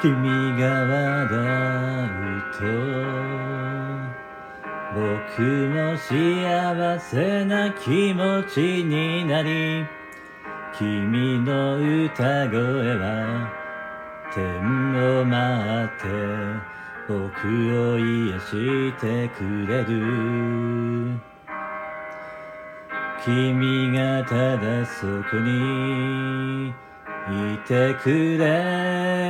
[0.00, 0.12] 君
[0.58, 0.94] が笑
[2.30, 2.64] うと
[4.94, 9.84] 僕も幸せな気持ちになり
[10.76, 13.52] 君の歌声は
[14.34, 14.42] 天
[15.20, 16.04] を舞って
[17.06, 17.12] 僕
[17.92, 21.20] を癒してくれる。
[23.24, 26.72] 君がただそこにい
[27.66, 28.93] てくれ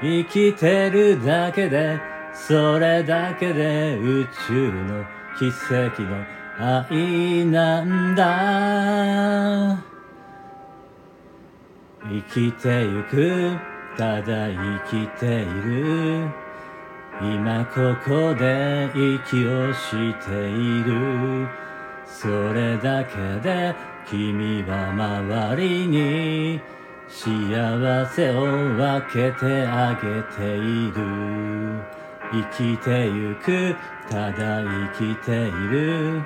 [0.00, 2.00] 生きてるだけで
[2.32, 5.04] それだけで宇宙の
[5.38, 6.24] 奇跡の
[6.60, 9.84] 愛なんだ。
[12.04, 13.56] 生きてゆく
[13.96, 16.28] ただ生きている。
[17.20, 19.90] 今ここで息をし
[20.24, 21.48] ている。
[22.06, 23.74] それだけで
[24.08, 26.60] 君は周りに
[27.08, 31.98] 幸せを分けてあげている。
[32.30, 33.74] 生きてゆく
[34.10, 36.22] ただ生きている。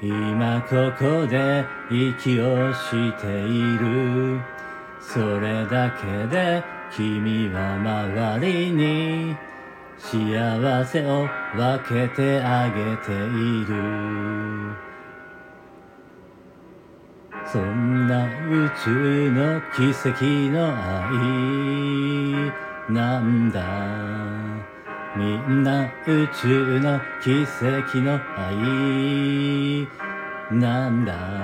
[0.00, 4.40] 今ここで息をしている。
[5.00, 6.64] それだけで
[6.94, 9.36] 君は周りに
[9.98, 14.91] 幸せを分けてあげている。
[17.46, 21.12] そんな宇宙の奇跡の愛
[22.92, 23.62] なんだ。
[25.16, 29.88] みんな宇宙の奇跡の愛
[30.50, 31.41] なんだ。